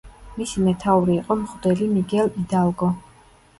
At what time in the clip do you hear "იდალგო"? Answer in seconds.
2.47-2.93